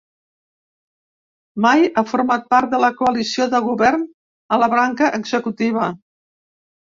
[1.65, 4.05] Mai ha format part de la coalició de govern
[4.57, 5.91] a la branca executiva.